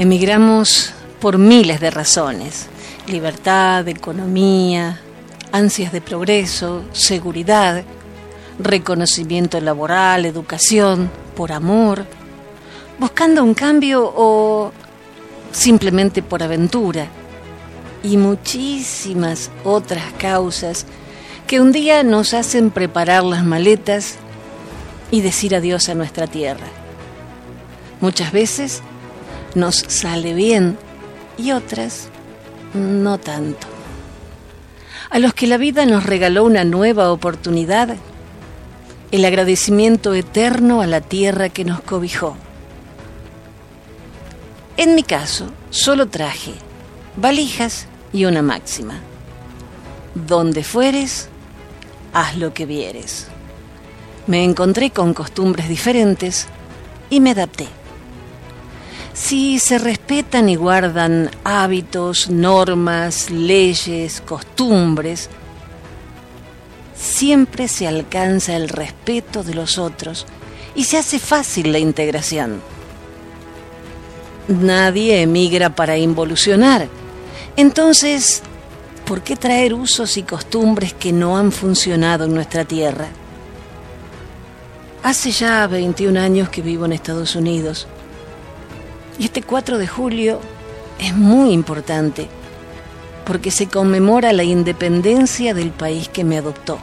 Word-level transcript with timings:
Emigramos 0.00 0.94
por 1.20 1.36
miles 1.36 1.78
de 1.78 1.90
razones. 1.90 2.68
Libertad, 3.06 3.86
economía, 3.86 4.98
ansias 5.52 5.92
de 5.92 6.00
progreso, 6.00 6.84
seguridad, 6.92 7.84
reconocimiento 8.58 9.60
laboral, 9.60 10.24
educación, 10.24 11.10
por 11.36 11.52
amor, 11.52 12.06
buscando 12.98 13.44
un 13.44 13.52
cambio 13.52 14.10
o 14.16 14.72
simplemente 15.52 16.22
por 16.22 16.42
aventura 16.42 17.06
y 18.02 18.16
muchísimas 18.16 19.50
otras 19.64 20.14
causas 20.14 20.86
que 21.46 21.60
un 21.60 21.72
día 21.72 22.04
nos 22.04 22.32
hacen 22.32 22.70
preparar 22.70 23.22
las 23.22 23.44
maletas 23.44 24.14
y 25.10 25.20
decir 25.20 25.54
adiós 25.54 25.90
a 25.90 25.94
nuestra 25.94 26.26
tierra. 26.26 26.68
Muchas 28.00 28.32
veces 28.32 28.82
nos 29.54 29.76
sale 29.76 30.34
bien 30.34 30.78
y 31.38 31.52
otras 31.52 32.08
no 32.74 33.18
tanto. 33.18 33.66
A 35.10 35.18
los 35.18 35.34
que 35.34 35.46
la 35.46 35.56
vida 35.56 35.86
nos 35.86 36.04
regaló 36.04 36.44
una 36.44 36.64
nueva 36.64 37.10
oportunidad, 37.10 37.96
el 39.10 39.24
agradecimiento 39.24 40.14
eterno 40.14 40.80
a 40.80 40.86
la 40.86 41.00
tierra 41.00 41.48
que 41.48 41.64
nos 41.64 41.80
cobijó. 41.80 42.36
En 44.76 44.94
mi 44.94 45.02
caso, 45.02 45.46
solo 45.70 46.08
traje 46.08 46.54
valijas 47.16 47.86
y 48.12 48.24
una 48.24 48.42
máxima. 48.42 49.00
Donde 50.14 50.64
fueres, 50.64 51.28
haz 52.12 52.36
lo 52.36 52.52
que 52.52 52.66
vieres. 52.66 53.26
Me 54.26 54.44
encontré 54.44 54.90
con 54.90 55.14
costumbres 55.14 55.68
diferentes 55.68 56.46
y 57.08 57.20
me 57.20 57.30
adapté. 57.30 57.68
Si 59.12 59.58
se 59.58 59.78
respetan 59.78 60.48
y 60.48 60.56
guardan 60.56 61.30
hábitos, 61.42 62.30
normas, 62.30 63.30
leyes, 63.30 64.20
costumbres, 64.20 65.28
siempre 66.94 67.66
se 67.66 67.88
alcanza 67.88 68.54
el 68.54 68.68
respeto 68.68 69.42
de 69.42 69.54
los 69.54 69.78
otros 69.78 70.26
y 70.74 70.84
se 70.84 70.96
hace 70.96 71.18
fácil 71.18 71.72
la 71.72 71.78
integración. 71.78 72.60
Nadie 74.46 75.22
emigra 75.22 75.74
para 75.74 75.96
involucionar. 75.96 76.88
Entonces, 77.56 78.42
¿por 79.04 79.22
qué 79.22 79.36
traer 79.36 79.74
usos 79.74 80.16
y 80.16 80.22
costumbres 80.22 80.94
que 80.94 81.12
no 81.12 81.36
han 81.36 81.50
funcionado 81.50 82.24
en 82.24 82.34
nuestra 82.34 82.64
tierra? 82.64 83.08
Hace 85.02 85.32
ya 85.32 85.66
21 85.66 86.20
años 86.20 86.48
que 86.48 86.62
vivo 86.62 86.84
en 86.84 86.92
Estados 86.92 87.34
Unidos 87.34 87.88
y 89.20 89.24
este 89.24 89.42
4 89.42 89.76
de 89.76 89.86
julio 89.86 90.40
es 90.98 91.14
muy 91.14 91.52
importante 91.52 92.26
porque 93.26 93.50
se 93.50 93.68
conmemora 93.68 94.32
la 94.32 94.44
independencia 94.44 95.52
del 95.52 95.72
país 95.72 96.08
que 96.08 96.24
me 96.24 96.38
adoptó. 96.38 96.78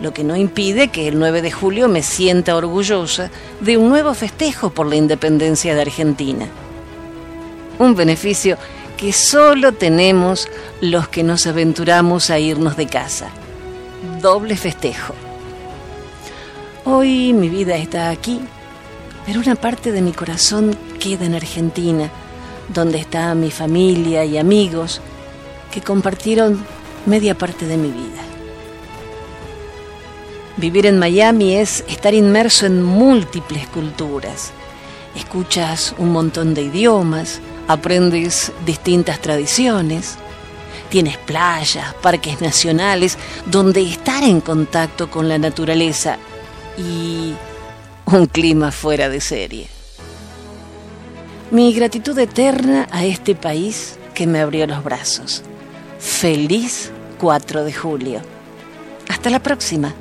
Lo 0.00 0.12
que 0.12 0.24
no 0.24 0.34
impide 0.34 0.88
que 0.88 1.06
el 1.06 1.16
9 1.20 1.42
de 1.42 1.52
julio 1.52 1.86
me 1.86 2.02
sienta 2.02 2.56
orgullosa 2.56 3.30
de 3.60 3.76
un 3.76 3.88
nuevo 3.88 4.14
festejo 4.14 4.70
por 4.70 4.88
la 4.88 4.96
independencia 4.96 5.76
de 5.76 5.82
Argentina. 5.82 6.48
Un 7.78 7.94
beneficio 7.94 8.58
que 8.96 9.12
solo 9.12 9.72
tenemos 9.72 10.48
los 10.80 11.06
que 11.06 11.22
nos 11.22 11.46
aventuramos 11.46 12.30
a 12.30 12.40
irnos 12.40 12.76
de 12.76 12.88
casa. 12.88 13.28
Doble 14.20 14.56
festejo. 14.56 15.14
Hoy 16.84 17.32
mi 17.32 17.48
vida 17.48 17.76
está 17.76 18.10
aquí, 18.10 18.40
pero 19.24 19.38
una 19.38 19.54
parte 19.54 19.92
de 19.92 20.02
mi 20.02 20.12
corazón 20.12 20.76
queda 20.96 21.24
en 21.24 21.34
Argentina, 21.34 22.10
donde 22.72 22.98
está 22.98 23.34
mi 23.34 23.50
familia 23.50 24.24
y 24.24 24.38
amigos 24.38 25.00
que 25.70 25.80
compartieron 25.80 26.64
media 27.06 27.36
parte 27.36 27.66
de 27.66 27.76
mi 27.76 27.90
vida. 27.90 28.22
Vivir 30.56 30.86
en 30.86 30.98
Miami 30.98 31.54
es 31.54 31.84
estar 31.86 32.14
inmerso 32.14 32.66
en 32.66 32.82
múltiples 32.82 33.66
culturas. 33.68 34.52
Escuchas 35.14 35.94
un 35.98 36.12
montón 36.12 36.54
de 36.54 36.62
idiomas, 36.62 37.40
aprendes 37.68 38.52
distintas 38.64 39.20
tradiciones, 39.20 40.16
tienes 40.88 41.18
playas, 41.18 41.94
parques 42.00 42.40
nacionales, 42.40 43.18
donde 43.44 43.82
estar 43.82 44.22
en 44.24 44.40
contacto 44.40 45.10
con 45.10 45.28
la 45.28 45.38
naturaleza 45.38 46.16
y 46.78 47.34
un 48.06 48.26
clima 48.26 48.72
fuera 48.72 49.08
de 49.08 49.20
serie. 49.20 49.75
Mi 51.50 51.72
gratitud 51.72 52.18
eterna 52.18 52.88
a 52.90 53.04
este 53.04 53.36
país 53.36 53.98
que 54.14 54.26
me 54.26 54.40
abrió 54.40 54.66
los 54.66 54.82
brazos. 54.82 55.42
Feliz 56.00 56.90
4 57.20 57.64
de 57.64 57.72
julio. 57.72 58.20
Hasta 59.08 59.30
la 59.30 59.40
próxima. 59.40 59.94